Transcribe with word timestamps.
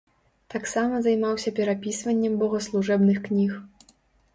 Таксама 0.53 1.01
займаўся 1.09 1.55
перапісваннем 1.61 2.43
богаслужэбных 2.43 3.17
кніг. 3.31 3.51